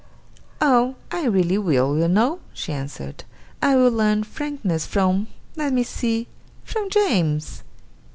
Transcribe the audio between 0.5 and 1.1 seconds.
'Oh!